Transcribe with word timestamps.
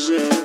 Welcome 0.00 0.40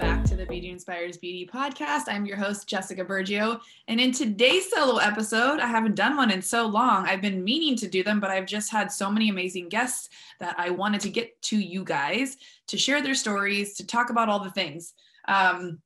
back 0.00 0.24
to 0.24 0.34
the 0.34 0.46
Beauty 0.48 0.70
Inspires 0.70 1.16
Beauty 1.16 1.46
podcast. 1.46 2.08
I'm 2.08 2.26
your 2.26 2.36
host, 2.36 2.68
Jessica 2.68 3.04
Burgio. 3.04 3.60
And 3.86 4.00
in 4.00 4.10
today's 4.10 4.68
solo 4.68 4.96
episode, 4.96 5.60
I 5.60 5.68
haven't 5.68 5.94
done 5.94 6.16
one 6.16 6.32
in 6.32 6.42
so 6.42 6.66
long. 6.66 7.06
I've 7.06 7.22
been 7.22 7.44
meaning 7.44 7.76
to 7.76 7.86
do 7.86 8.02
them, 8.02 8.18
but 8.18 8.30
I've 8.30 8.46
just 8.46 8.72
had 8.72 8.90
so 8.90 9.12
many 9.12 9.28
amazing 9.28 9.68
guests 9.68 10.08
that 10.40 10.56
I 10.58 10.70
wanted 10.70 11.02
to 11.02 11.08
get 11.08 11.40
to 11.42 11.56
you 11.56 11.84
guys 11.84 12.36
to 12.66 12.76
share 12.76 13.00
their 13.00 13.14
stories, 13.14 13.74
to 13.74 13.86
talk 13.86 14.10
about 14.10 14.28
all 14.28 14.40
the 14.42 14.50
things. 14.50 14.94
Um, 15.28 15.78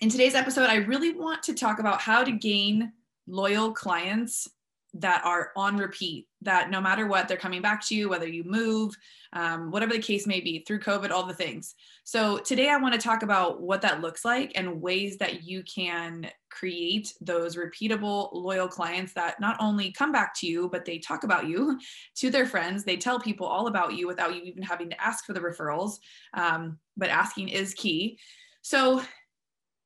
in 0.00 0.10
today's 0.10 0.36
episode, 0.36 0.68
I 0.68 0.76
really 0.76 1.12
want 1.12 1.42
to 1.44 1.54
talk 1.54 1.80
about 1.80 2.00
how 2.00 2.22
to 2.22 2.30
gain 2.30 2.92
loyal 3.26 3.72
clients 3.72 4.48
that 4.94 5.24
are 5.24 5.52
on 5.56 5.78
repeat, 5.78 6.26
that 6.42 6.70
no 6.70 6.78
matter 6.78 7.06
what, 7.06 7.26
they're 7.26 7.36
coming 7.38 7.62
back 7.62 7.84
to 7.86 7.94
you, 7.94 8.10
whether 8.10 8.26
you 8.26 8.44
move, 8.44 8.94
um, 9.32 9.70
whatever 9.70 9.94
the 9.94 9.98
case 9.98 10.26
may 10.26 10.38
be, 10.40 10.62
through 10.66 10.80
COVID, 10.80 11.10
all 11.10 11.24
the 11.24 11.32
things. 11.32 11.74
So, 12.04 12.36
today 12.38 12.68
I 12.68 12.76
want 12.76 12.94
to 12.94 13.00
talk 13.00 13.22
about 13.22 13.62
what 13.62 13.80
that 13.82 14.02
looks 14.02 14.22
like 14.22 14.52
and 14.54 14.82
ways 14.82 15.16
that 15.16 15.44
you 15.44 15.62
can 15.62 16.28
create 16.50 17.14
those 17.22 17.56
repeatable, 17.56 18.28
loyal 18.34 18.68
clients 18.68 19.14
that 19.14 19.40
not 19.40 19.56
only 19.60 19.92
come 19.92 20.12
back 20.12 20.34
to 20.40 20.46
you, 20.46 20.68
but 20.68 20.84
they 20.84 20.98
talk 20.98 21.24
about 21.24 21.46
you 21.46 21.78
to 22.16 22.28
their 22.28 22.46
friends. 22.46 22.84
They 22.84 22.98
tell 22.98 23.18
people 23.18 23.46
all 23.46 23.68
about 23.68 23.94
you 23.94 24.06
without 24.06 24.34
you 24.34 24.42
even 24.42 24.62
having 24.62 24.90
to 24.90 25.02
ask 25.02 25.24
for 25.24 25.32
the 25.32 25.40
referrals. 25.40 25.94
Um, 26.34 26.78
but 26.98 27.08
asking 27.08 27.48
is 27.48 27.72
key. 27.72 28.18
So, 28.60 29.00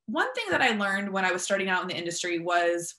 one 0.06 0.32
thing 0.34 0.46
that 0.50 0.62
I 0.62 0.76
learned 0.76 1.12
when 1.12 1.24
I 1.24 1.32
was 1.32 1.44
starting 1.44 1.68
out 1.68 1.82
in 1.82 1.88
the 1.88 1.96
industry 1.96 2.40
was 2.40 2.94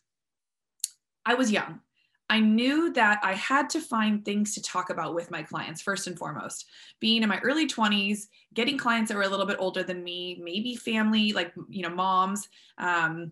I 1.27 1.33
was 1.33 1.51
young. 1.51 1.81
I 2.29 2.39
knew 2.39 2.91
that 2.93 3.19
I 3.21 3.33
had 3.33 3.69
to 3.71 3.81
find 3.81 4.23
things 4.23 4.53
to 4.53 4.61
talk 4.61 4.89
about 4.89 5.13
with 5.13 5.29
my 5.29 5.43
clients 5.43 5.81
first 5.81 6.07
and 6.07 6.17
foremost. 6.17 6.65
Being 6.99 7.21
in 7.21 7.29
my 7.29 7.39
early 7.39 7.67
20s, 7.67 8.27
getting 8.53 8.77
clients 8.77 9.09
that 9.09 9.17
were 9.17 9.23
a 9.23 9.29
little 9.29 9.45
bit 9.45 9.57
older 9.59 9.83
than 9.83 10.03
me, 10.03 10.39
maybe 10.41 10.75
family, 10.75 11.33
like, 11.33 11.53
you 11.69 11.83
know, 11.83 11.89
moms, 11.89 12.47
um, 12.77 13.31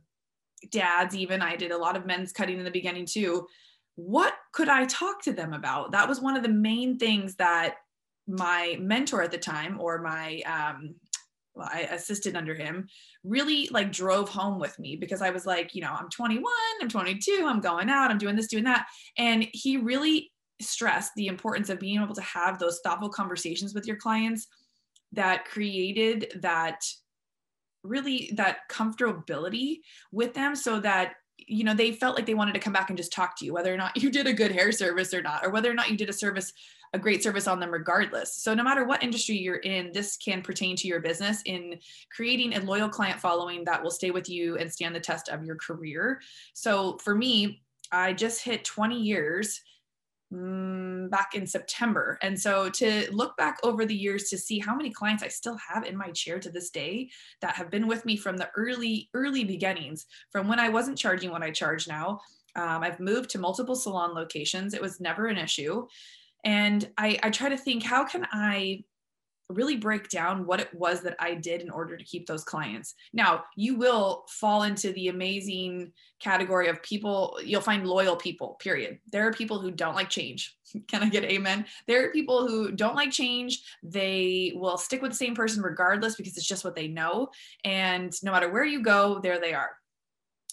dads, 0.72 1.16
even. 1.16 1.42
I 1.42 1.55
did 1.55 1.72
a 1.72 1.78
lot 1.78 1.95
of 1.95 2.05
men's 2.05 2.31
cutting 2.31 2.58
in 2.58 2.66
the 2.66 2.72
beginning 2.72 3.05
too. 3.05 3.47
What 3.95 4.33
could 4.52 4.70
I 4.70 4.86
talk 4.86 5.22
to 5.23 5.33
them 5.33 5.53
about? 5.53 5.92
That 5.92 6.08
was 6.08 6.20
one 6.20 6.36
of 6.36 6.44
the 6.44 6.50
main 6.50 6.98
things 6.98 7.36
that 7.36 7.75
my 8.27 8.77
mentor 8.80 9.22
at 9.22 9.31
the 9.31 9.38
time 9.38 9.80
or 9.80 10.02
my 10.02 10.42
um, 10.42 10.95
well, 11.56 11.70
I 11.72 11.81
assisted 11.81 12.36
under 12.36 12.53
him, 12.53 12.88
really 13.23 13.67
like 13.72 13.92
drove 13.92 14.30
home 14.30 14.59
with 14.59 14.78
me 14.78 14.95
because 14.95 15.22
I 15.22 15.30
was 15.30 15.45
like, 15.45 15.73
you 15.73 15.81
know, 15.81 15.95
I'm 15.98 16.09
21, 16.09 16.44
I'm 16.81 16.89
22, 16.89 17.45
I'm 17.45 17.61
going 17.61 17.89
out, 17.89 18.11
I'm 18.11 18.17
doing 18.17 18.36
this, 18.36 18.48
doing 18.48 18.66
that. 18.66 18.88
And 19.17 19.48
he 19.53 19.78
really 19.78 20.31
stressed 20.61 21.11
the 21.16 21.28
importance 21.28 21.70
of 21.70 21.80
being 21.80 22.02
able 22.02 22.16
to 22.16 22.22
have 22.22 22.59
those 22.59 22.80
thoughtful 22.83 23.09
conversations 23.09 23.73
with 23.73 23.88
your 23.88 23.98
clients 23.98 24.48
that 25.14 25.45
created 25.45 26.31
that 26.42 26.81
really 27.83 28.31
that 28.36 28.58
comfortability 28.70 29.80
with 30.11 30.33
them 30.33 30.56
so 30.56 30.80
that 30.80 31.14
you 31.48 31.64
know 31.64 31.74
they 31.74 31.92
felt 31.92 32.16
like 32.16 32.26
they 32.26 32.34
wanted 32.34 32.54
to 32.54 32.60
come 32.60 32.74
back 32.74 32.90
and 32.90 32.98
just 32.98 33.14
talk 33.14 33.38
to 33.38 33.46
you 33.46 33.54
whether 33.54 33.74
or 33.74 33.78
not 33.78 33.96
you 34.02 34.10
did 34.10 34.28
a 34.28 34.34
good 34.34 34.52
hair 34.52 34.72
service 34.72 35.14
or 35.14 35.22
not 35.22 35.46
or 35.46 35.50
whether 35.50 35.70
or 35.70 35.74
not 35.74 35.90
you 35.90 35.98
did 35.98 36.10
a 36.10 36.14
service 36.14 36.54
a 36.94 37.00
great 37.00 37.22
service 37.22 37.46
on 37.46 37.60
them 37.60 37.72
regardless. 37.72 38.34
So 38.34 38.54
no 38.54 38.64
matter 38.64 38.86
what 38.86 39.04
industry 39.04 39.38
you're 39.38 39.58
in, 39.58 39.92
this 39.92 40.16
can 40.16 40.42
pertain 40.42 40.78
to 40.78 40.88
your 40.88 41.02
business 41.02 41.42
in 41.44 41.78
creating 42.10 42.56
a 42.56 42.62
loyal 42.62 42.88
client 42.88 43.20
following 43.20 43.66
that 43.66 43.84
will 43.84 43.92
stay 43.92 44.12
with 44.12 44.30
you 44.30 44.58
and 44.58 44.72
stand 44.72 44.96
the 44.96 45.00
test 45.02 45.28
of 45.28 45.44
your 45.44 45.58
career. 45.58 46.22
So 46.54 46.98
for 47.04 47.14
me, 47.14 47.62
I 47.92 48.14
just 48.14 48.42
hit 48.42 48.64
20 48.64 49.00
years 49.00 49.62
mm, 50.36 51.09
back 51.09 51.33
in 51.33 51.47
September. 51.47 52.17
And 52.22 52.39
so 52.39 52.69
to 52.69 53.08
look 53.11 53.38
back 53.38 53.58
over 53.64 53.86
the 53.86 53.95
years 53.95 54.30
to 54.30 54.38
see 54.38 54.59
how 54.59 54.75
many 54.75 54.89
clients 54.89 55.23
I 55.23 55.30
still 55.30 55.58
have 55.70 55.86
in 55.86 55.95
my 55.95 56.11
chair 56.11 56.39
to 56.39 56.49
this 56.49 56.70
day 56.70 57.10
that 57.42 57.55
have 57.55 57.71
been 57.71 57.87
with 57.87 58.05
me 58.05 58.17
from 58.17 58.37
the 58.37 58.49
early, 58.55 59.10
early 59.14 59.43
beginnings, 59.43 60.05
from 60.32 60.48
when 60.48 60.60
I 60.60 60.70
wasn't 60.70 60.98
charging 60.98 61.32
what 61.32 61.43
I 61.43 61.52
charge 61.52 61.87
now. 61.87 62.20
Um, 62.55 62.83
I've 62.83 62.99
moved 62.99 63.30
to 63.32 63.39
multiple 63.39 63.76
salon 63.76 64.14
locations. 64.14 64.73
It 64.73 64.82
was 64.82 64.99
never 64.99 65.27
an 65.27 65.37
issue. 65.37 65.87
And 66.43 66.87
I, 66.98 67.20
I 67.23 67.30
try 67.30 67.49
to 67.49 67.58
think, 67.58 67.83
how 67.83 68.05
can 68.05 68.26
I 68.31 68.83
really 69.50 69.78
break 69.78 70.10
down 70.10 70.45
what 70.45 70.60
it 70.60 70.73
was 70.73 71.02
that 71.02 71.16
I 71.20 71.36
did 71.36 71.61
in 71.61 71.70
order 71.70 71.98
to 71.98 72.04
keep 72.04 72.26
those 72.26 72.44
clients. 72.44 72.95
Now, 73.14 73.44
you 73.56 73.76
will 73.76 74.26
fall 74.28 74.64
into 74.64 74.92
the 74.94 75.10
amazing 75.10 75.92
category 76.20 76.67
of 76.67 76.82
people, 76.82 77.38
you'll 77.44 77.61
find 77.61 77.86
loyal 77.86 78.16
people, 78.16 78.58
period. 78.60 79.00
There 79.11 79.28
are 79.28 79.34
people 79.34 79.60
who 79.60 79.72
don't 79.72 79.95
like 79.95 80.10
change. 80.10 80.55
Can 80.88 81.04
I 81.04 81.10
get 81.10 81.26
amen? 81.26 81.66
There 81.88 82.05
are 82.05 82.11
people 82.11 82.48
who 82.48 82.72
don't 82.72 82.95
like 82.95 83.11
change. 83.11 83.61
They 83.84 84.54
will 84.55 84.78
stick 84.78 85.02
with 85.02 85.11
the 85.11 85.17
same 85.17 85.36
person 85.36 85.61
regardless 85.61 86.16
because 86.16 86.38
it's 86.38 86.48
just 86.48 86.66
what 86.66 86.76
they 86.76 86.88
know. 86.88 87.30
And 87.64 88.14
no 88.23 88.32
matter 88.32 88.52
where 88.52 88.66
you 88.66 88.82
go, 88.82 89.20
there 89.20 89.39
they 89.39 89.54
are. 89.54 89.72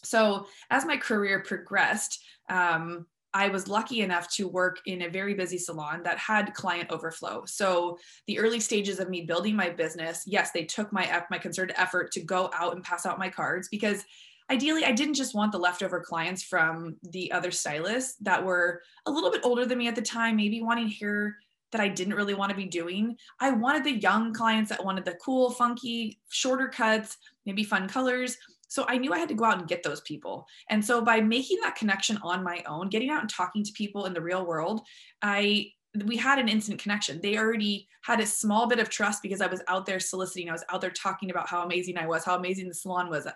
So, 0.04 0.46
as 0.68 0.84
my 0.84 0.96
career 0.96 1.40
progressed, 1.40 2.22
um, 2.48 3.06
I 3.34 3.48
was 3.48 3.68
lucky 3.68 4.02
enough 4.02 4.28
to 4.34 4.46
work 4.46 4.80
in 4.86 5.02
a 5.02 5.08
very 5.08 5.34
busy 5.34 5.58
salon 5.58 6.02
that 6.04 6.18
had 6.18 6.54
client 6.54 6.90
overflow. 6.90 7.44
So 7.46 7.98
the 8.26 8.38
early 8.38 8.60
stages 8.60 9.00
of 9.00 9.08
me 9.08 9.22
building 9.22 9.56
my 9.56 9.70
business, 9.70 10.24
yes, 10.26 10.50
they 10.50 10.64
took 10.64 10.92
my 10.92 11.24
my 11.30 11.38
concerted 11.38 11.74
effort 11.78 12.12
to 12.12 12.20
go 12.20 12.50
out 12.54 12.74
and 12.74 12.84
pass 12.84 13.06
out 13.06 13.18
my 13.18 13.28
cards 13.28 13.68
because 13.68 14.04
ideally 14.50 14.84
I 14.84 14.92
didn't 14.92 15.14
just 15.14 15.34
want 15.34 15.52
the 15.52 15.58
leftover 15.58 16.00
clients 16.00 16.42
from 16.42 16.96
the 17.10 17.32
other 17.32 17.50
stylists 17.50 18.16
that 18.20 18.44
were 18.44 18.82
a 19.06 19.10
little 19.10 19.30
bit 19.30 19.44
older 19.44 19.64
than 19.64 19.78
me 19.78 19.88
at 19.88 19.94
the 19.94 20.02
time, 20.02 20.36
maybe 20.36 20.60
wanting 20.60 20.88
hair 20.88 21.36
that 21.70 21.80
I 21.80 21.88
didn't 21.88 22.14
really 22.14 22.34
want 22.34 22.50
to 22.50 22.56
be 22.56 22.66
doing. 22.66 23.16
I 23.40 23.50
wanted 23.50 23.84
the 23.84 23.98
young 23.98 24.34
clients 24.34 24.68
that 24.68 24.84
wanted 24.84 25.06
the 25.06 25.18
cool, 25.24 25.50
funky, 25.50 26.18
shorter 26.28 26.68
cuts, 26.68 27.16
maybe 27.46 27.64
fun 27.64 27.88
colors. 27.88 28.36
So 28.72 28.86
I 28.88 28.96
knew 28.96 29.12
I 29.12 29.18
had 29.18 29.28
to 29.28 29.34
go 29.34 29.44
out 29.44 29.58
and 29.58 29.68
get 29.68 29.82
those 29.82 30.00
people. 30.00 30.46
And 30.70 30.82
so 30.82 31.02
by 31.02 31.20
making 31.20 31.58
that 31.60 31.76
connection 31.76 32.18
on 32.22 32.42
my 32.42 32.62
own, 32.66 32.88
getting 32.88 33.10
out 33.10 33.20
and 33.20 33.28
talking 33.28 33.62
to 33.62 33.72
people 33.72 34.06
in 34.06 34.14
the 34.14 34.22
real 34.22 34.46
world, 34.46 34.80
I 35.20 35.66
we 36.06 36.16
had 36.16 36.38
an 36.38 36.48
instant 36.48 36.80
connection. 36.80 37.20
They 37.22 37.36
already 37.36 37.86
had 38.02 38.18
a 38.18 38.24
small 38.24 38.66
bit 38.66 38.78
of 38.78 38.88
trust 38.88 39.22
because 39.22 39.42
I 39.42 39.46
was 39.46 39.60
out 39.68 39.84
there 39.84 40.00
soliciting. 40.00 40.48
I 40.48 40.52
was 40.52 40.64
out 40.70 40.80
there 40.80 40.90
talking 40.90 41.30
about 41.30 41.50
how 41.50 41.66
amazing 41.66 41.98
I 41.98 42.06
was, 42.06 42.24
how 42.24 42.34
amazing 42.34 42.68
the 42.68 42.74
salon 42.74 43.10
was 43.10 43.28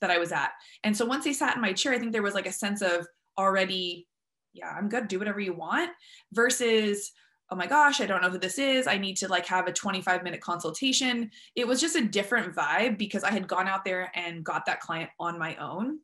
that 0.00 0.10
I 0.10 0.18
was 0.18 0.30
at. 0.30 0.52
And 0.84 0.96
so 0.96 1.04
once 1.04 1.24
they 1.24 1.32
sat 1.32 1.56
in 1.56 1.60
my 1.60 1.72
chair, 1.72 1.92
I 1.92 1.98
think 1.98 2.12
there 2.12 2.22
was 2.22 2.34
like 2.34 2.46
a 2.46 2.52
sense 2.52 2.80
of 2.80 3.08
already, 3.36 4.06
yeah, 4.52 4.68
I'm 4.68 4.88
good, 4.88 5.08
do 5.08 5.18
whatever 5.18 5.40
you 5.40 5.52
want, 5.52 5.90
versus 6.32 7.10
oh 7.50 7.56
my 7.56 7.66
gosh, 7.66 8.00
I 8.00 8.06
don't 8.06 8.22
know 8.22 8.30
who 8.30 8.38
this 8.38 8.58
is. 8.58 8.86
I 8.86 8.98
need 8.98 9.16
to 9.18 9.28
like 9.28 9.46
have 9.46 9.68
a 9.68 9.72
25 9.72 10.22
minute 10.22 10.40
consultation. 10.40 11.30
It 11.54 11.66
was 11.66 11.80
just 11.80 11.96
a 11.96 12.04
different 12.04 12.54
vibe 12.54 12.98
because 12.98 13.24
I 13.24 13.30
had 13.30 13.46
gone 13.46 13.68
out 13.68 13.84
there 13.84 14.10
and 14.14 14.44
got 14.44 14.66
that 14.66 14.80
client 14.80 15.10
on 15.20 15.38
my 15.38 15.54
own. 15.56 16.00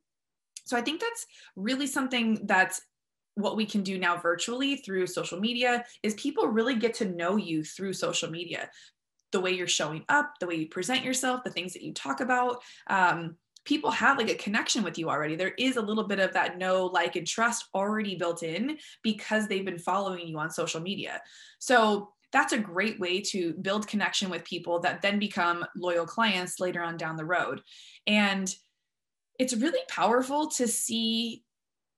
So 0.65 0.77
I 0.77 0.81
think 0.81 1.01
that's 1.01 1.25
really 1.55 1.87
something 1.87 2.39
that's 2.45 2.81
what 3.35 3.57
we 3.57 3.65
can 3.65 3.81
do 3.81 3.97
now 3.97 4.17
virtually 4.17 4.77
through 4.77 5.07
social 5.07 5.39
media 5.39 5.83
is 6.03 6.13
people 6.15 6.47
really 6.47 6.75
get 6.75 6.93
to 6.95 7.05
know 7.05 7.35
you 7.35 7.63
through 7.63 7.93
social 7.93 8.29
media 8.29 8.69
the 9.31 9.39
way 9.39 9.51
you're 9.51 9.67
showing 9.67 10.05
up 10.09 10.33
the 10.39 10.45
way 10.45 10.53
you 10.53 10.67
present 10.67 11.03
yourself 11.03 11.43
the 11.43 11.49
things 11.49 11.73
that 11.73 11.81
you 11.81 11.91
talk 11.93 12.21
about 12.21 12.61
um, 12.87 13.35
people 13.65 13.91
have 13.91 14.17
like 14.17 14.29
a 14.29 14.35
connection 14.35 14.83
with 14.83 14.97
you 14.97 15.09
already. 15.09 15.35
There 15.35 15.53
is 15.57 15.77
a 15.77 15.81
little 15.81 16.03
bit 16.05 16.19
of 16.19 16.33
that 16.33 16.57
know, 16.57 16.85
like, 16.87 17.15
and 17.15 17.25
trust 17.25 17.67
already 17.73 18.15
built 18.15 18.43
in 18.43 18.77
because 19.03 19.47
they've 19.47 19.65
been 19.65 19.79
following 19.79 20.27
you 20.27 20.37
on 20.37 20.49
social 20.49 20.81
media. 20.81 21.21
So 21.59 22.09
that's 22.31 22.53
a 22.53 22.57
great 22.57 22.99
way 22.99 23.21
to 23.21 23.53
build 23.61 23.87
connection 23.87 24.29
with 24.29 24.43
people 24.43 24.79
that 24.79 25.01
then 25.01 25.19
become 25.19 25.65
loyal 25.75 26.05
clients 26.05 26.59
later 26.59 26.81
on 26.81 26.97
down 26.97 27.15
the 27.15 27.25
road. 27.25 27.61
And 28.07 28.53
it's 29.39 29.55
really 29.55 29.81
powerful 29.87 30.47
to 30.51 30.67
see 30.67 31.43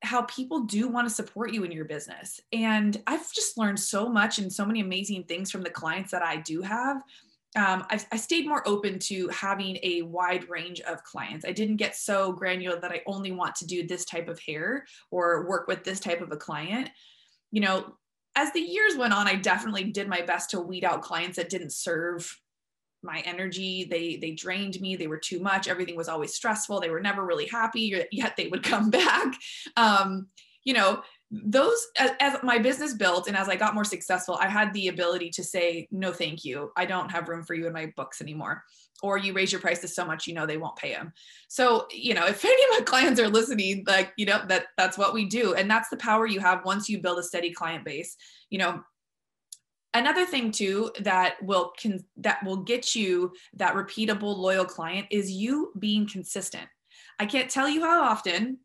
how 0.02 0.24
people 0.24 0.62
do 0.62 0.88
want 0.88 1.08
to 1.08 1.14
support 1.14 1.53
you 1.53 1.64
in 1.64 1.72
your 1.72 1.85
business. 1.85 2.40
And 2.53 3.02
I've 3.08 3.32
just 3.34 3.58
learned 3.58 3.79
so 3.79 4.08
much 4.08 4.38
and 4.38 4.52
so 4.52 4.66
many 4.66 4.82
amazing 4.82 5.23
things 5.23 5.50
from 5.50 5.64
the 5.64 5.70
clients 5.70 6.12
that 6.12 6.22
I 6.22 6.38
do 6.38 6.62
have 6.62 7.02
um, 7.55 7.85
I, 7.90 7.99
I, 8.11 8.17
stayed 8.17 8.47
more 8.47 8.67
open 8.67 8.99
to 8.99 9.29
having 9.29 9.78
a 9.81 10.02
wide 10.02 10.49
range 10.49 10.81
of 10.81 11.03
clients. 11.03 11.46
I 11.46 11.53
didn't 11.53 11.78
get 11.78 11.96
so 11.96 12.34
granular 12.34 12.79
that 12.81 12.91
I 12.91 13.02
only 13.07 13.31
want 13.31 13.55
to 13.55 13.66
do 13.66 13.87
this 13.87 14.03
type 14.03 14.28
of 14.28 14.40
hair 14.40 14.85
or 15.09 15.47
work 15.47 15.67
with 15.67 15.84
this 15.84 16.02
type 16.02 16.19
of 16.22 16.31
a 16.31 16.37
client. 16.37 16.90
You 17.52 17.61
know, 17.61 17.96
as 18.35 18.52
the 18.52 18.59
years 18.59 18.97
went 18.97 19.13
on, 19.13 19.28
I 19.28 19.35
definitely 19.35 19.85
did 19.85 20.09
my 20.09 20.22
best 20.22 20.49
to 20.49 20.59
weed 20.59 20.84
out 20.84 21.02
clients 21.02 21.37
that 21.37 21.49
didn't 21.49 21.72
serve 21.72 22.29
my 23.02 23.19
energy. 23.19 23.87
They 23.90 24.17
they 24.17 24.31
drained 24.31 24.81
me. 24.81 24.97
They 24.97 25.07
were 25.07 25.17
too 25.19 25.40
much. 25.40 25.67
Everything 25.67 25.96
was 25.96 26.09
always 26.09 26.34
stressful. 26.34 26.81
They 26.81 26.90
were 26.90 26.99
never 26.99 27.25
really 27.25 27.47
happy. 27.47 28.05
Yet 28.11 28.35
they 28.35 28.47
would 28.47 28.63
come 28.72 28.90
back. 28.90 29.34
Um, 29.78 30.28
you 30.66 30.73
know, 30.73 31.03
those 31.32 31.88
as, 31.98 32.12
as, 32.20 32.38
my 32.44 32.58
business 32.58 32.94
built 32.94 33.28
and 33.28 33.36
as 33.36 33.50
i 33.50 33.56
got 33.56 33.74
more 33.74 33.84
successful 33.84 34.36
i 34.36 34.48
had 34.48 34.72
the 34.74 34.90
ability 34.90 35.30
to 35.30 35.44
say 35.44 35.88
no 35.92 36.14
thank 36.14 36.46
you. 36.46 36.72
I 36.78 36.86
don't 36.86 37.12
have 37.12 37.28
room 37.28 37.44
for 37.44 37.56
you 37.56 37.68
in 37.68 37.74
my 37.74 37.92
books 37.96 38.22
anymore. 38.22 38.64
Or 39.04 39.18
you 39.18 39.34
raise 39.34 39.52
your 39.52 39.62
prices 39.62 39.96
so 39.96 40.06
much 40.06 40.28
you 40.28 40.34
know 40.34 40.46
they 40.46 40.58
won't 40.58 40.76
pay 40.78 40.94
them 40.94 41.14
so 41.48 41.88
you 41.92 42.14
know 42.14 42.26
if 42.26 42.46
any 42.46 42.64
of 42.64 42.80
my 42.80 42.82
clients 42.86 43.20
are 43.20 43.28
listening 43.28 43.84
like 43.88 44.14
you 44.18 44.26
know 44.26 44.44
that 44.48 44.68
that's 44.78 44.98
what 44.98 45.14
we 45.14 45.26
do. 45.26 45.56
And 45.56 45.70
that's 45.70 45.90
the 45.90 45.98
power 45.98 46.28
you 46.28 46.40
have 46.40 46.64
once 46.64 46.88
you 46.90 47.02
build 47.02 47.20
a 47.20 47.24
steady 47.24 47.52
client 47.52 47.84
base 47.86 48.16
you 48.50 48.60
know. 48.60 48.84
Another 49.94 50.26
thing 50.26 50.52
too 50.52 50.92
that 51.00 51.42
will 51.42 51.72
can 51.80 52.04
that 52.18 52.44
will 52.44 52.58
get 52.58 52.96
you 52.96 53.32
that 53.54 53.76
repeatable 53.76 54.38
loyal 54.38 54.66
client 54.66 55.08
is 55.10 55.32
you 55.32 55.72
being 55.80 56.06
consistent. 56.08 56.68
I 57.18 57.26
can't 57.26 57.50
tell 57.50 57.70
you 57.70 57.82
how 57.82 58.04
often 58.04 58.60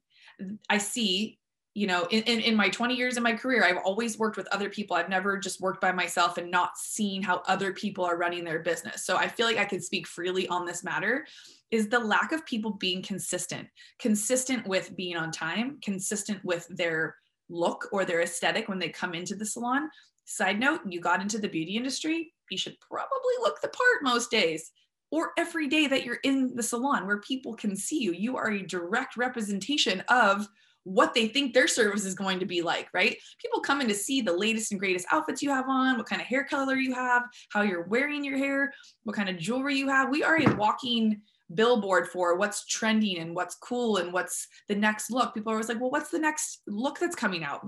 i 0.69 0.79
see 0.79 1.39
you 1.75 1.87
know 1.87 2.07
in, 2.11 2.23
in, 2.25 2.41
in, 2.41 2.57
my 2.57 2.69
20 2.69 2.95
years 2.95 3.17
in 3.17 3.23
my 3.23 3.33
career 3.33 3.65
i've 3.65 3.83
always 3.85 4.19
worked 4.19 4.37
with 4.37 4.49
other 4.49 4.69
people. 4.69 4.97
I've 4.97 5.09
never 5.09 5.39
just 5.39 5.61
worked 5.61 5.81
by 5.81 5.93
myself 5.93 6.37
and 6.37 6.51
not 6.51 6.77
seen 6.77 7.23
how 7.23 7.43
other 7.47 7.73
people 7.73 8.05
are 8.05 8.17
running 8.17 8.45
their 8.45 8.61
business. 8.61 9.05
So 9.05 9.17
i 9.17 9.29
feel 9.29 9.47
like 9.47 9.59
i 9.59 9.65
can 9.65 9.81
speak 9.81 10.07
freely 10.07 10.49
on 10.49 10.67
this 10.67 10.83
matter 10.83 11.27
is 11.71 11.89
the 11.89 12.01
lack 12.01 12.33
of 12.33 12.45
people 12.47 12.73
being 12.73 13.03
consistent 13.03 13.69
consistent 13.99 14.67
with 14.67 14.97
being 14.97 15.17
on 15.17 15.31
time 15.31 15.79
consistent 15.83 16.45
with 16.45 16.67
their 16.71 17.17
look 17.49 17.89
or 17.93 18.05
their 18.05 18.23
aesthetic 18.23 18.69
when 18.69 18.79
they 18.79 18.89
come 18.89 19.15
into 19.15 19.35
the 19.35 19.47
salon. 19.47 19.89
Side 20.25 20.61
note 20.61 20.81
you 20.89 21.01
got 21.01 21.21
into 21.21 21.39
the 21.39 21.49
beauty 21.49 21.77
industry 21.77 22.33
you 22.51 22.59
should 22.59 22.79
probably 22.81 23.35
look 23.41 23.61
the 23.61 23.69
part 23.69 24.03
most 24.03 24.31
days 24.31 24.73
or 25.11 25.31
every 25.39 25.69
day 25.69 25.87
that 25.87 26.05
you're 26.05 26.21
in 26.23 26.55
the 26.55 26.63
salon 26.63 27.07
where 27.07 27.21
people 27.21 27.55
can 27.55 27.75
see 27.75 28.01
you. 28.01 28.13
You 28.13 28.37
are 28.37 28.51
a 28.51 28.63
direct 28.63 29.17
representation 29.17 30.01
of 30.09 30.49
what 30.85 31.15
they 31.15 31.29
think 31.29 31.53
their 31.53 31.69
service 31.69 32.05
is 32.05 32.15
going 32.15 32.39
to 32.41 32.47
be 32.47 32.63
like, 32.63 32.89
right? 32.95 33.17
People 33.41 33.61
come 33.61 33.81
in 33.81 33.89
to 33.89 33.95
see 33.95 34.21
the 34.21 34.33
latest 34.33 34.73
and 34.73 34.81
greatest 34.81 35.07
outfits 35.11 35.43
you 35.43 35.51
have 35.51 35.69
on, 35.69 35.99
what 35.99 36.09
kind 36.09 36.21
of 36.21 36.27
hair 36.27 36.45
color 36.45 36.77
you 36.77 36.95
have, 36.95 37.23
how 37.51 37.63
you're 37.63 37.85
wearing 37.85 38.25
your 38.25 38.39
hair, 38.39 38.73
what 39.05 39.17
kind 39.17 39.29
of 39.29 39.37
jewelry 39.37 39.77
you 39.77 39.89
have. 39.89 40.11
We 40.11 40.25
are 40.25 40.41
a 40.41 40.55
walking 40.57 41.21
billboard 41.55 42.09
for 42.09 42.37
what's 42.37 42.67
trending 42.67 43.19
and 43.19 43.35
what's 43.35 43.57
cool 43.57 43.99
and 43.99 44.13
what's 44.13 44.47
the 44.69 44.75
next 44.75 45.11
look. 45.11 45.35
People 45.35 45.53
are 45.53 45.57
always 45.57 45.69
like, 45.69 45.81
well, 45.81 45.91
what's 45.91 46.11
the 46.11 46.19
next 46.19 46.63
look 46.67 46.99
that's 46.99 47.17
coming 47.17 47.45
out? 47.45 47.67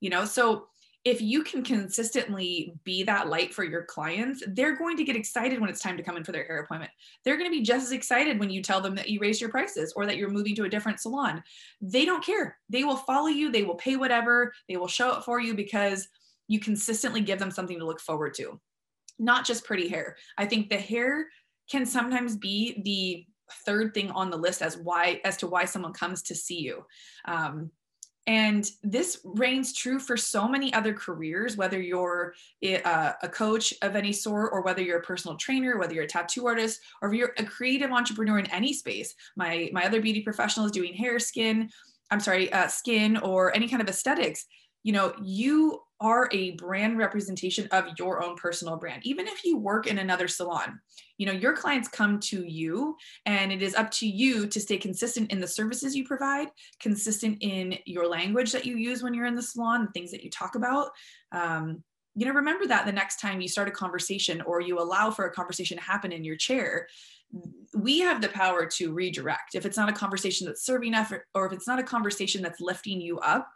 You 0.00 0.10
know, 0.10 0.24
so 0.24 0.66
if 1.04 1.22
you 1.22 1.42
can 1.42 1.62
consistently 1.62 2.74
be 2.84 3.02
that 3.04 3.28
light 3.28 3.54
for 3.54 3.64
your 3.64 3.84
clients, 3.84 4.42
they're 4.48 4.76
going 4.76 4.98
to 4.98 5.04
get 5.04 5.16
excited 5.16 5.58
when 5.58 5.70
it's 5.70 5.80
time 5.80 5.96
to 5.96 6.02
come 6.02 6.16
in 6.16 6.24
for 6.24 6.32
their 6.32 6.44
hair 6.44 6.60
appointment. 6.60 6.90
They're 7.24 7.38
going 7.38 7.50
to 7.50 7.56
be 7.56 7.62
just 7.62 7.86
as 7.86 7.92
excited 7.92 8.38
when 8.38 8.50
you 8.50 8.62
tell 8.62 8.82
them 8.82 8.94
that 8.96 9.08
you 9.08 9.18
raise 9.18 9.40
your 9.40 9.50
prices 9.50 9.94
or 9.96 10.04
that 10.04 10.18
you're 10.18 10.28
moving 10.28 10.54
to 10.56 10.64
a 10.64 10.68
different 10.68 11.00
salon. 11.00 11.42
They 11.80 12.04
don't 12.04 12.24
care. 12.24 12.58
They 12.68 12.84
will 12.84 12.96
follow 12.96 13.28
you, 13.28 13.50
they 13.50 13.62
will 13.62 13.76
pay 13.76 13.96
whatever, 13.96 14.52
they 14.68 14.76
will 14.76 14.88
show 14.88 15.10
up 15.10 15.24
for 15.24 15.40
you 15.40 15.54
because 15.54 16.06
you 16.48 16.60
consistently 16.60 17.22
give 17.22 17.38
them 17.38 17.50
something 17.50 17.78
to 17.78 17.86
look 17.86 18.00
forward 18.00 18.34
to. 18.34 18.60
Not 19.18 19.46
just 19.46 19.64
pretty 19.64 19.88
hair. 19.88 20.16
I 20.36 20.44
think 20.46 20.68
the 20.68 20.78
hair 20.78 21.28
can 21.70 21.86
sometimes 21.86 22.36
be 22.36 22.82
the 22.84 23.24
third 23.64 23.94
thing 23.94 24.10
on 24.10 24.30
the 24.30 24.36
list 24.36 24.62
as 24.62 24.76
why 24.76 25.20
as 25.24 25.36
to 25.38 25.46
why 25.46 25.64
someone 25.64 25.92
comes 25.92 26.22
to 26.22 26.34
see 26.34 26.60
you. 26.60 26.84
Um, 27.24 27.70
and 28.30 28.70
this 28.84 29.18
reigns 29.24 29.72
true 29.72 29.98
for 29.98 30.16
so 30.16 30.46
many 30.46 30.72
other 30.72 30.94
careers, 30.94 31.56
whether 31.56 31.80
you're 31.80 32.34
a, 32.62 32.74
a, 33.24 33.28
coach 33.28 33.74
of 33.82 33.96
any 33.96 34.12
sort, 34.12 34.50
or 34.52 34.60
whether 34.62 34.80
you're 34.80 35.00
a 35.00 35.02
personal 35.02 35.36
trainer, 35.36 35.78
whether 35.78 35.94
you're 35.94 36.04
a 36.04 36.06
tattoo 36.06 36.46
artist, 36.46 36.78
or 37.02 37.08
if 37.08 37.18
you're 37.18 37.32
a 37.38 37.44
creative 37.44 37.90
entrepreneur 37.90 38.38
in 38.38 38.48
any 38.52 38.72
space. 38.72 39.16
My, 39.34 39.68
my 39.72 39.84
other 39.84 40.00
beauty 40.00 40.20
professional 40.20 40.64
is 40.64 40.70
doing 40.70 40.94
hair, 40.94 41.18
skin, 41.18 41.70
I'm 42.12 42.20
sorry, 42.20 42.52
uh, 42.52 42.68
skin, 42.68 43.16
or 43.16 43.52
any 43.52 43.66
kind 43.66 43.82
of 43.82 43.88
aesthetics. 43.88 44.46
You 44.84 44.92
know, 44.92 45.12
you 45.20 45.80
are 46.00 46.28
a 46.32 46.52
brand 46.52 46.98
representation 46.98 47.68
of 47.72 47.86
your 47.98 48.22
own 48.22 48.36
personal 48.36 48.76
brand. 48.76 49.02
Even 49.04 49.26
if 49.26 49.44
you 49.44 49.56
work 49.56 49.86
in 49.86 49.98
another 49.98 50.28
salon 50.28 50.80
you 51.20 51.26
know 51.26 51.32
your 51.32 51.52
clients 51.52 51.86
come 51.86 52.18
to 52.18 52.44
you 52.44 52.96
and 53.26 53.52
it 53.52 53.60
is 53.60 53.74
up 53.74 53.90
to 53.90 54.08
you 54.08 54.46
to 54.46 54.58
stay 54.58 54.78
consistent 54.78 55.30
in 55.30 55.38
the 55.38 55.46
services 55.46 55.94
you 55.94 56.02
provide 56.02 56.48
consistent 56.80 57.36
in 57.42 57.76
your 57.84 58.08
language 58.08 58.52
that 58.52 58.64
you 58.64 58.78
use 58.78 59.02
when 59.02 59.12
you're 59.12 59.26
in 59.26 59.34
the 59.34 59.42
salon 59.42 59.82
and 59.82 59.92
things 59.92 60.10
that 60.10 60.24
you 60.24 60.30
talk 60.30 60.54
about. 60.54 60.88
Um, 61.30 61.84
you 62.16 62.24
know 62.24 62.32
remember 62.32 62.66
that 62.66 62.86
the 62.86 62.92
next 62.92 63.20
time 63.20 63.42
you 63.42 63.48
start 63.48 63.68
a 63.68 63.70
conversation 63.70 64.40
or 64.40 64.62
you 64.62 64.80
allow 64.80 65.10
for 65.10 65.26
a 65.26 65.32
conversation 65.32 65.76
to 65.76 65.84
happen 65.84 66.10
in 66.10 66.24
your 66.24 66.36
chair 66.36 66.88
we 67.74 68.00
have 68.00 68.20
the 68.20 68.28
power 68.28 68.66
to 68.66 68.92
redirect. 68.92 69.54
If 69.54 69.64
it's 69.64 69.76
not 69.76 69.88
a 69.88 69.92
conversation 69.92 70.48
that's 70.48 70.66
serving 70.66 70.94
effort 70.94 71.26
or 71.32 71.46
if 71.46 71.52
it's 71.52 71.68
not 71.68 71.78
a 71.78 71.84
conversation 71.84 72.42
that's 72.42 72.60
lifting 72.60 73.00
you 73.00 73.20
up 73.20 73.48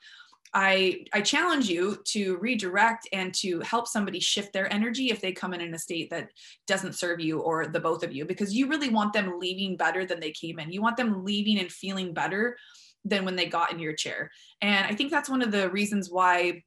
I, 0.55 1.05
I 1.13 1.21
challenge 1.21 1.69
you 1.69 1.99
to 2.05 2.37
redirect 2.37 3.09
and 3.13 3.35
to 3.35 3.61
help 3.61 3.89
somebody 3.89 4.21
shift 4.21 4.53
their 4.53 4.73
energy 4.73 5.11
if 5.11 5.21
they 5.21 5.33
come 5.33 5.53
in 5.53 5.61
in 5.61 5.75
a 5.75 5.79
state 5.79 6.11
that 6.11 6.31
doesn't 6.69 6.95
serve 6.95 7.19
you 7.19 7.41
or 7.41 7.67
the 7.67 7.81
both 7.81 8.05
of 8.05 8.13
you, 8.13 8.25
because 8.25 8.55
you 8.55 8.69
really 8.69 8.89
want 8.89 9.13
them 9.13 9.41
leaving 9.41 9.77
better 9.77 10.07
than 10.07 10.21
they 10.21 10.31
came 10.31 10.61
in. 10.61 10.71
You 10.71 10.81
want 10.81 10.97
them 10.97 11.25
leaving 11.25 11.59
and 11.59 11.73
feeling 11.73 12.15
better 12.15 12.57
than 13.05 13.25
when 13.25 13.35
they 13.35 13.47
got 13.47 13.73
in 13.73 13.81
your 13.81 13.95
chair. 13.95 14.31
And 14.63 14.87
I 14.87 14.95
think 14.95 15.11
that's 15.11 15.29
one 15.29 15.43
of 15.43 15.51
the 15.51 15.69
reasons 15.71 16.09
why 16.09 16.63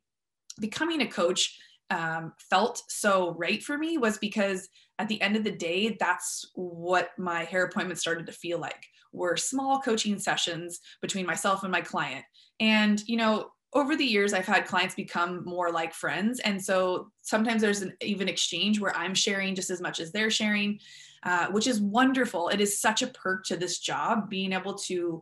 becoming 0.59 1.01
a 1.01 1.07
coach 1.07 1.57
um, 1.89 2.33
felt 2.49 2.81
so 2.89 3.33
right 3.35 3.63
for 3.63 3.77
me 3.77 3.97
was 3.97 4.17
because 4.17 4.67
at 4.99 5.07
the 5.07 5.21
end 5.21 5.35
of 5.37 5.43
the 5.45 5.51
day, 5.51 5.95
that's 5.97 6.51
what 6.55 7.11
my 7.17 7.45
hair 7.45 7.63
appointment 7.63 7.99
started 7.99 8.25
to 8.25 8.33
feel 8.33 8.59
like 8.59 8.83
were 9.13 9.37
small 9.37 9.79
coaching 9.79 10.19
sessions 10.19 10.79
between 11.01 11.25
myself 11.25 11.63
and 11.63 11.71
my 11.71 11.81
client. 11.81 12.25
And, 12.59 13.01
you 13.07 13.15
know, 13.15 13.51
over 13.73 13.95
the 13.95 14.05
years 14.05 14.33
i've 14.33 14.45
had 14.45 14.65
clients 14.65 14.95
become 14.95 15.43
more 15.45 15.71
like 15.71 15.93
friends 15.93 16.39
and 16.41 16.63
so 16.63 17.11
sometimes 17.21 17.61
there's 17.61 17.81
an 17.81 17.93
even 18.01 18.29
exchange 18.29 18.79
where 18.79 18.95
i'm 18.95 19.13
sharing 19.13 19.53
just 19.55 19.69
as 19.69 19.81
much 19.81 19.99
as 19.99 20.11
they're 20.11 20.31
sharing 20.31 20.79
uh, 21.23 21.47
which 21.47 21.67
is 21.67 21.81
wonderful. 21.81 22.47
It 22.49 22.61
is 22.61 22.79
such 22.79 23.01
a 23.01 23.07
perk 23.07 23.43
to 23.45 23.57
this 23.57 23.79
job 23.79 24.29
being 24.29 24.53
able 24.53 24.75
to 24.75 25.21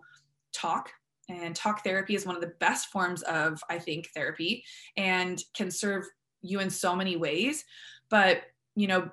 talk 0.53 0.91
and 1.29 1.55
talk 1.55 1.83
therapy 1.83 2.15
is 2.15 2.25
one 2.25 2.35
of 2.35 2.41
the 2.41 2.53
best 2.59 2.89
forms 2.89 3.23
of 3.23 3.59
i 3.69 3.79
think 3.79 4.07
therapy 4.13 4.63
and 4.95 5.43
can 5.55 5.71
serve 5.71 6.05
you 6.43 6.59
in 6.59 6.69
so 6.69 6.95
many 6.95 7.17
ways 7.17 7.65
but 8.09 8.43
you 8.75 8.87
know 8.87 9.09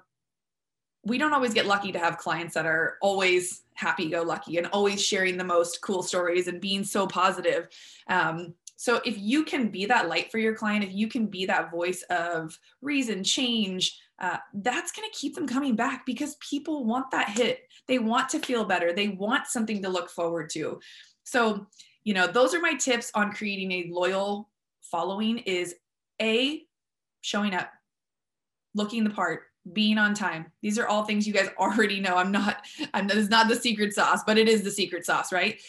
we 1.05 1.17
don't 1.17 1.33
always 1.33 1.55
get 1.55 1.67
lucky 1.67 1.91
to 1.91 1.99
have 1.99 2.19
clients 2.19 2.55
that 2.55 2.67
are 2.67 2.99
always 3.01 3.63
happy 3.75 4.11
go 4.11 4.23
lucky 4.23 4.59
and 4.59 4.67
always 4.69 5.03
sharing 5.03 5.39
the 5.39 5.43
most 5.43 5.81
cool 5.81 6.03
stories 6.03 6.49
and 6.49 6.61
being 6.61 6.85
so 6.85 7.07
positive 7.07 7.69
um, 8.09 8.55
so 8.83 9.01
if 9.05 9.17
you 9.17 9.45
can 9.45 9.69
be 9.69 9.87
that 9.87 10.09
light 10.09 10.33
for 10.33 10.39
your 10.39 10.57
client, 10.57 10.83
if 10.83 10.93
you 10.93 11.07
can 11.07 11.27
be 11.27 11.47
that 11.47 11.71
voice 11.71 12.03
of 12.11 12.59
reason, 12.81 13.23
change, 13.23 13.97
uh, 14.19 14.39
that's 14.55 14.91
going 14.91 15.09
to 15.09 15.17
keep 15.17 15.37
them 15.37 15.47
coming 15.47 15.77
back 15.77 16.05
because 16.05 16.35
people 16.41 16.85
want 16.85 17.09
that 17.13 17.29
hit. 17.29 17.61
They 17.87 18.01
want 18.01 18.29
to 18.31 18.41
feel 18.41 18.65
better. 18.65 18.93
They 18.93 19.07
want 19.07 19.47
something 19.47 19.83
to 19.83 19.89
look 19.89 20.11
forward 20.11 20.51
to. 20.55 20.81
So, 21.23 21.69
you 22.03 22.13
know, 22.13 22.27
those 22.27 22.55
are 22.55 22.61
my 22.61 22.75
tips 22.75 23.13
on 23.15 23.31
creating 23.31 23.71
a 23.71 23.89
loyal 23.93 24.51
following 24.81 25.39
is 25.39 25.77
A, 26.21 26.63
showing 27.21 27.55
up, 27.55 27.71
looking 28.75 29.05
the 29.05 29.11
part, 29.11 29.43
being 29.73 29.99
on 29.99 30.15
time. 30.15 30.47
These 30.61 30.79
are 30.79 30.89
all 30.89 31.05
things 31.05 31.27
you 31.27 31.33
guys 31.33 31.51
already 31.59 32.01
know. 32.01 32.17
I'm 32.17 32.33
not, 32.33 32.65
I'm 32.95 33.11
it's 33.11 33.29
not 33.29 33.49
the 33.49 33.57
secret 33.57 33.93
sauce, 33.95 34.21
but 34.27 34.39
it 34.39 34.49
is 34.49 34.63
the 34.63 34.71
secret 34.71 35.05
sauce, 35.05 35.33
right? 35.33 35.61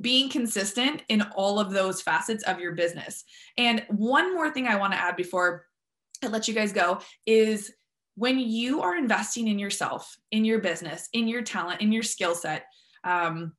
being 0.00 0.30
consistent 0.30 1.02
in 1.08 1.22
all 1.34 1.58
of 1.58 1.72
those 1.72 2.00
facets 2.00 2.44
of 2.44 2.60
your 2.60 2.72
business. 2.72 3.24
And 3.58 3.84
one 3.88 4.34
more 4.34 4.50
thing 4.50 4.68
I 4.68 4.76
want 4.76 4.92
to 4.92 4.98
add 4.98 5.16
before 5.16 5.66
I 6.22 6.28
let 6.28 6.46
you 6.46 6.54
guys 6.54 6.72
go 6.72 7.00
is 7.26 7.72
when 8.14 8.38
you 8.38 8.82
are 8.82 8.96
investing 8.96 9.48
in 9.48 9.58
yourself, 9.58 10.16
in 10.30 10.44
your 10.44 10.60
business, 10.60 11.08
in 11.12 11.26
your 11.26 11.42
talent, 11.42 11.80
in 11.80 11.90
your 11.90 12.02
skill 12.02 12.34
set, 12.34 12.66
um, 13.02 13.52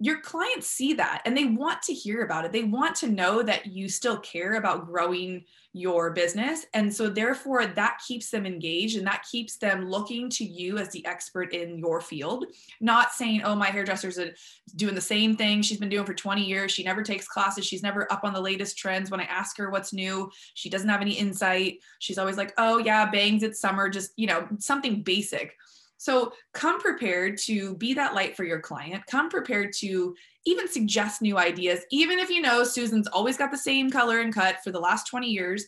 your 0.00 0.20
clients 0.20 0.66
see 0.66 0.94
that 0.94 1.22
and 1.24 1.36
they 1.36 1.44
want 1.44 1.80
to 1.82 1.94
hear 1.94 2.22
about 2.22 2.44
it. 2.44 2.52
They 2.52 2.64
want 2.64 2.96
to 2.96 3.08
know 3.08 3.42
that 3.42 3.66
you 3.66 3.88
still 3.88 4.18
care 4.18 4.54
about 4.54 4.86
growing 4.86 5.44
your 5.72 6.10
business. 6.10 6.66
And 6.72 6.92
so, 6.94 7.08
therefore, 7.08 7.66
that 7.66 8.00
keeps 8.06 8.30
them 8.30 8.46
engaged 8.46 8.96
and 8.96 9.06
that 9.06 9.24
keeps 9.30 9.56
them 9.56 9.88
looking 9.88 10.30
to 10.30 10.44
you 10.44 10.78
as 10.78 10.90
the 10.90 11.04
expert 11.06 11.52
in 11.52 11.78
your 11.78 12.00
field, 12.00 12.46
not 12.80 13.12
saying, 13.12 13.42
oh, 13.44 13.54
my 13.54 13.66
hairdresser's 13.66 14.18
uh, 14.18 14.30
doing 14.76 14.94
the 14.94 15.00
same 15.00 15.36
thing 15.36 15.62
she's 15.62 15.78
been 15.78 15.88
doing 15.88 16.06
for 16.06 16.14
20 16.14 16.44
years. 16.44 16.70
She 16.70 16.84
never 16.84 17.02
takes 17.02 17.26
classes. 17.26 17.66
She's 17.66 17.82
never 17.82 18.10
up 18.12 18.24
on 18.24 18.32
the 18.32 18.40
latest 18.40 18.78
trends. 18.78 19.10
When 19.10 19.20
I 19.20 19.24
ask 19.24 19.56
her 19.58 19.70
what's 19.70 19.92
new, 19.92 20.30
she 20.54 20.70
doesn't 20.70 20.88
have 20.88 21.02
any 21.02 21.14
insight. 21.14 21.78
She's 21.98 22.18
always 22.18 22.36
like, 22.36 22.52
oh, 22.56 22.78
yeah, 22.78 23.10
bangs, 23.10 23.42
it's 23.42 23.60
summer, 23.60 23.88
just, 23.88 24.12
you 24.16 24.26
know, 24.26 24.46
something 24.58 25.02
basic. 25.02 25.56
So 26.04 26.34
come 26.52 26.82
prepared 26.82 27.38
to 27.44 27.76
be 27.76 27.94
that 27.94 28.14
light 28.14 28.36
for 28.36 28.44
your 28.44 28.60
client. 28.60 29.06
Come 29.06 29.30
prepared 29.30 29.72
to 29.78 30.14
even 30.44 30.68
suggest 30.68 31.22
new 31.22 31.38
ideas, 31.38 31.80
even 31.90 32.18
if 32.18 32.28
you 32.28 32.42
know 32.42 32.62
Susan's 32.62 33.08
always 33.08 33.38
got 33.38 33.50
the 33.50 33.56
same 33.56 33.90
color 33.90 34.20
and 34.20 34.30
cut 34.30 34.62
for 34.62 34.70
the 34.70 34.78
last 34.78 35.06
20 35.06 35.28
years. 35.28 35.64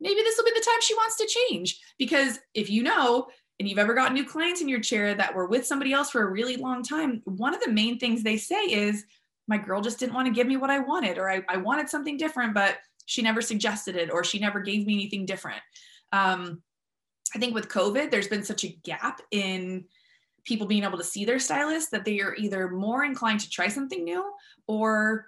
Maybe 0.00 0.22
this 0.22 0.38
will 0.38 0.46
be 0.46 0.58
the 0.58 0.64
time 0.64 0.80
she 0.80 0.94
wants 0.94 1.16
to 1.18 1.26
change. 1.26 1.78
Because 1.98 2.38
if 2.54 2.70
you 2.70 2.82
know, 2.82 3.26
and 3.60 3.68
you've 3.68 3.78
ever 3.78 3.92
got 3.92 4.14
new 4.14 4.24
clients 4.24 4.62
in 4.62 4.68
your 4.68 4.80
chair 4.80 5.14
that 5.14 5.34
were 5.34 5.46
with 5.46 5.66
somebody 5.66 5.92
else 5.92 6.08
for 6.08 6.22
a 6.22 6.30
really 6.30 6.56
long 6.56 6.82
time, 6.82 7.20
one 7.26 7.52
of 7.52 7.60
the 7.60 7.70
main 7.70 7.98
things 7.98 8.22
they 8.22 8.38
say 8.38 8.62
is, 8.64 9.04
my 9.46 9.58
girl 9.58 9.82
just 9.82 9.98
didn't 9.98 10.14
want 10.14 10.26
to 10.26 10.32
give 10.32 10.46
me 10.46 10.56
what 10.56 10.70
I 10.70 10.78
wanted, 10.78 11.18
or 11.18 11.30
I, 11.30 11.42
I 11.50 11.58
wanted 11.58 11.90
something 11.90 12.16
different, 12.16 12.54
but 12.54 12.78
she 13.04 13.20
never 13.20 13.42
suggested 13.42 13.94
it, 13.94 14.10
or 14.10 14.24
she 14.24 14.38
never 14.38 14.60
gave 14.60 14.86
me 14.86 14.94
anything 14.94 15.26
different. 15.26 15.60
Um, 16.12 16.62
I 17.34 17.38
think 17.38 17.54
with 17.54 17.68
COVID, 17.68 18.10
there's 18.10 18.28
been 18.28 18.44
such 18.44 18.64
a 18.64 18.76
gap 18.84 19.20
in 19.30 19.84
people 20.44 20.66
being 20.66 20.84
able 20.84 20.98
to 20.98 21.04
see 21.04 21.24
their 21.24 21.38
stylist 21.38 21.90
that 21.90 22.04
they 22.04 22.20
are 22.20 22.34
either 22.36 22.68
more 22.68 23.04
inclined 23.04 23.40
to 23.40 23.50
try 23.50 23.68
something 23.68 24.04
new 24.04 24.24
or, 24.66 25.26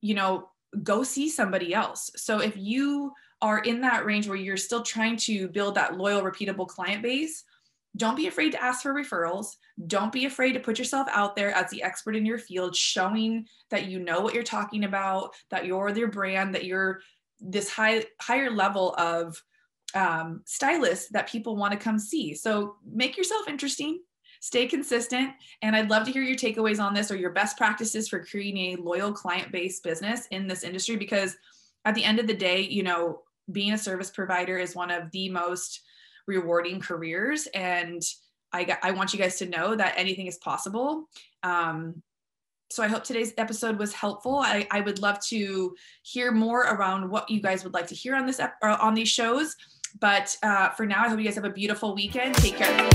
you 0.00 0.14
know, 0.14 0.48
go 0.82 1.02
see 1.02 1.28
somebody 1.28 1.74
else. 1.74 2.10
So 2.16 2.40
if 2.40 2.56
you 2.56 3.12
are 3.42 3.60
in 3.60 3.80
that 3.80 4.04
range 4.04 4.28
where 4.28 4.36
you're 4.36 4.56
still 4.56 4.82
trying 4.82 5.16
to 5.16 5.48
build 5.48 5.74
that 5.74 5.96
loyal, 5.96 6.22
repeatable 6.22 6.68
client 6.68 7.02
base, 7.02 7.44
don't 7.96 8.16
be 8.16 8.28
afraid 8.28 8.52
to 8.52 8.62
ask 8.62 8.82
for 8.82 8.94
referrals. 8.94 9.56
Don't 9.86 10.12
be 10.12 10.26
afraid 10.26 10.52
to 10.52 10.60
put 10.60 10.78
yourself 10.78 11.08
out 11.10 11.34
there 11.34 11.50
as 11.52 11.70
the 11.70 11.82
expert 11.82 12.14
in 12.14 12.26
your 12.26 12.38
field, 12.38 12.76
showing 12.76 13.46
that 13.70 13.86
you 13.86 13.98
know 13.98 14.20
what 14.20 14.34
you're 14.34 14.42
talking 14.44 14.84
about, 14.84 15.34
that 15.50 15.66
you're 15.66 15.88
your 15.88 16.08
brand, 16.08 16.54
that 16.54 16.66
you're 16.66 17.00
this 17.40 17.70
high 17.70 18.04
higher 18.20 18.50
level 18.50 18.94
of 18.96 19.42
um, 19.94 20.42
stylist 20.44 21.12
that 21.12 21.28
people 21.28 21.56
want 21.56 21.72
to 21.72 21.78
come 21.78 21.98
see. 21.98 22.34
So 22.34 22.76
make 22.86 23.16
yourself 23.16 23.48
interesting, 23.48 24.00
stay 24.40 24.66
consistent, 24.66 25.30
and 25.62 25.74
I'd 25.74 25.90
love 25.90 26.04
to 26.06 26.12
hear 26.12 26.22
your 26.22 26.36
takeaways 26.36 26.80
on 26.80 26.94
this 26.94 27.10
or 27.10 27.16
your 27.16 27.32
best 27.32 27.56
practices 27.56 28.08
for 28.08 28.24
creating 28.24 28.58
a 28.58 28.82
loyal 28.82 29.12
client-based 29.12 29.82
business 29.82 30.26
in 30.30 30.46
this 30.46 30.62
industry. 30.62 30.96
Because 30.96 31.36
at 31.84 31.94
the 31.94 32.04
end 32.04 32.18
of 32.18 32.26
the 32.26 32.34
day, 32.34 32.60
you 32.60 32.82
know, 32.82 33.22
being 33.50 33.72
a 33.72 33.78
service 33.78 34.10
provider 34.10 34.58
is 34.58 34.76
one 34.76 34.90
of 34.90 35.10
the 35.10 35.28
most 35.28 35.80
rewarding 36.26 36.80
careers 36.80 37.48
and 37.54 38.02
I, 38.52 38.76
I 38.82 38.90
want 38.90 39.12
you 39.12 39.18
guys 39.18 39.38
to 39.38 39.46
know 39.46 39.74
that 39.76 39.94
anything 39.96 40.26
is 40.26 40.38
possible. 40.38 41.08
Um, 41.42 42.02
so 42.70 42.82
I 42.82 42.88
hope 42.88 43.02
today's 43.02 43.32
episode 43.36 43.78
was 43.78 43.92
helpful. 43.92 44.38
I, 44.38 44.66
I 44.70 44.80
would 44.80 45.00
love 45.00 45.18
to 45.26 45.74
hear 46.02 46.30
more 46.30 46.62
around 46.62 47.10
what 47.10 47.28
you 47.28 47.40
guys 47.40 47.64
would 47.64 47.74
like 47.74 47.88
to 47.88 47.94
hear 47.94 48.14
on 48.14 48.26
this 48.26 48.38
ep- 48.38 48.58
on 48.62 48.94
these 48.94 49.08
shows. 49.08 49.56
But 49.98 50.36
uh, 50.42 50.70
for 50.70 50.86
now, 50.86 51.04
I 51.04 51.08
hope 51.08 51.18
you 51.18 51.24
guys 51.24 51.34
have 51.34 51.44
a 51.44 51.50
beautiful 51.50 51.94
weekend. 51.94 52.34
Take 52.36 52.56
care. 52.56 52.90